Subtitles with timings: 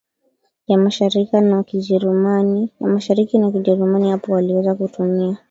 [0.67, 1.35] ya Mashariki
[3.37, 5.37] ya Kijerumani Hapo waliweza kutumia